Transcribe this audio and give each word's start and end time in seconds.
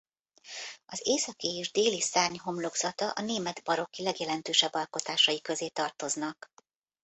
Az 0.85 1.01
északi 1.03 1.47
és 1.57 1.71
déli 1.71 2.01
szárny 2.01 2.37
homlokzata 2.37 3.11
a 3.11 3.21
német 3.21 3.63
barokk 3.63 3.95
legjelentősebb 3.95 4.73
alkotásai 4.73 5.41
közé 5.41 5.67
tartoznak. 5.67 6.51